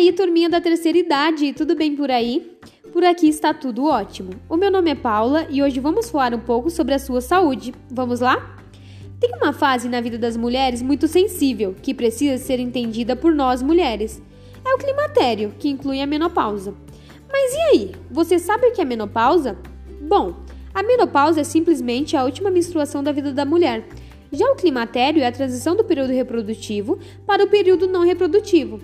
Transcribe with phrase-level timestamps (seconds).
[0.00, 2.58] aí, turminha da terceira idade, tudo bem por aí?
[2.90, 4.30] Por aqui está tudo ótimo.
[4.48, 7.74] O meu nome é Paula e hoje vamos falar um pouco sobre a sua saúde.
[7.90, 8.56] Vamos lá?
[9.20, 13.62] Tem uma fase na vida das mulheres muito sensível que precisa ser entendida por nós
[13.62, 14.22] mulheres.
[14.64, 16.74] É o climatério, que inclui a menopausa.
[17.30, 17.92] Mas e aí?
[18.10, 19.58] Você sabe o que é menopausa?
[20.00, 20.34] Bom,
[20.72, 23.86] a menopausa é simplesmente a última menstruação da vida da mulher.
[24.32, 28.80] Já o climatério é a transição do período reprodutivo para o período não reprodutivo.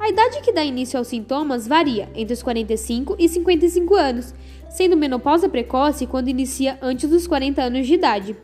[0.00, 4.34] A idade que dá início aos sintomas varia entre os 45 e 55 anos,
[4.70, 8.34] sendo menopausa precoce quando inicia antes dos 40 anos de idade.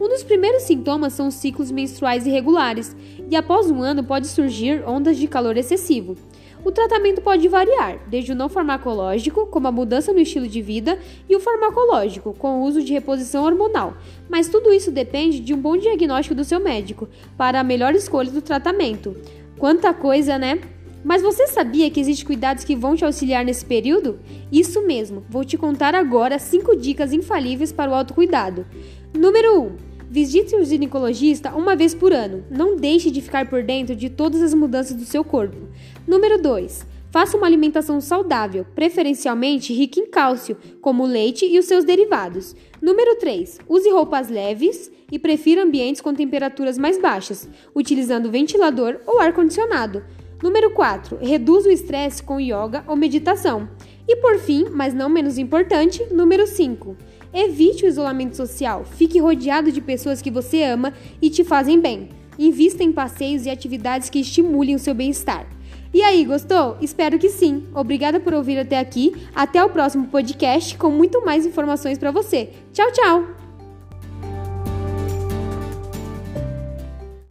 [0.00, 2.96] Um dos primeiros sintomas são os ciclos menstruais irregulares,
[3.30, 6.16] e após um ano pode surgir ondas de calor excessivo.
[6.64, 10.98] O tratamento pode variar, desde o não farmacológico, como a mudança no estilo de vida,
[11.28, 13.96] e o farmacológico, com o uso de reposição hormonal.
[14.28, 18.32] Mas tudo isso depende de um bom diagnóstico do seu médico, para a melhor escolha
[18.32, 19.16] do tratamento.
[19.56, 20.58] Quanta coisa, né?
[21.04, 24.18] Mas você sabia que existem cuidados que vão te auxiliar nesse período?
[24.50, 28.64] Isso mesmo, vou te contar agora 5 dicas infalíveis para o autocuidado.
[29.12, 29.62] Número 1.
[29.62, 29.76] Um,
[30.08, 32.44] visite o ginecologista uma vez por ano.
[32.50, 35.68] Não deixe de ficar por dentro de todas as mudanças do seu corpo.
[36.06, 36.86] Número 2.
[37.10, 42.56] Faça uma alimentação saudável, preferencialmente rica em cálcio, como o leite e os seus derivados.
[42.82, 43.60] Número 3.
[43.68, 50.02] Use roupas leves e prefira ambientes com temperaturas mais baixas, utilizando ventilador ou ar-condicionado.
[50.42, 51.18] Número 4.
[51.20, 53.68] Reduz o estresse com yoga ou meditação.
[54.06, 56.96] E por fim, mas não menos importante, número 5.
[57.32, 58.84] Evite o isolamento social.
[58.84, 62.10] Fique rodeado de pessoas que você ama e te fazem bem.
[62.38, 65.46] Invista em passeios e atividades que estimulem o seu bem-estar.
[65.92, 66.76] E aí, gostou?
[66.80, 67.68] Espero que sim.
[67.72, 69.14] Obrigada por ouvir até aqui.
[69.34, 72.50] Até o próximo podcast com muito mais informações para você.
[72.72, 73.43] Tchau, tchau!